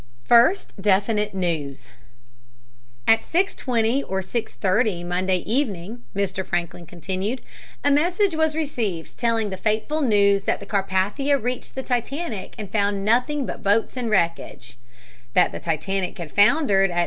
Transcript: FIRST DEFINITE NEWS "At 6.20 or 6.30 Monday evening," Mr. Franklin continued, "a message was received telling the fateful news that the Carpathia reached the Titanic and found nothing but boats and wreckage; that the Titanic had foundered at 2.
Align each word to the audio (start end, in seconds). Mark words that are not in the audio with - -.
FIRST 0.23 0.73
DEFINITE 0.81 1.35
NEWS 1.35 1.87
"At 3.07 3.21
6.20 3.21 4.03
or 4.09 4.21
6.30 4.21 5.05
Monday 5.05 5.37
evening," 5.45 6.01
Mr. 6.15 6.43
Franklin 6.43 6.87
continued, 6.87 7.39
"a 7.83 7.91
message 7.91 8.33
was 8.33 8.55
received 8.55 9.19
telling 9.19 9.51
the 9.51 9.57
fateful 9.57 10.01
news 10.01 10.45
that 10.45 10.59
the 10.59 10.65
Carpathia 10.65 11.37
reached 11.37 11.75
the 11.75 11.83
Titanic 11.83 12.55
and 12.57 12.71
found 12.71 13.05
nothing 13.05 13.45
but 13.45 13.61
boats 13.61 13.95
and 13.95 14.09
wreckage; 14.09 14.75
that 15.35 15.51
the 15.51 15.59
Titanic 15.59 16.17
had 16.17 16.31
foundered 16.31 16.89
at 16.89 16.95
2. 16.97 16.99